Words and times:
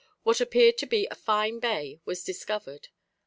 what 0.23 0.41
appeared 0.41 0.79
to 0.79 0.87
be 0.87 1.07
a 1.11 1.15
fine 1.15 1.59
bay 1.59 1.99
was 2.05 2.23
discovered. 2.23 2.87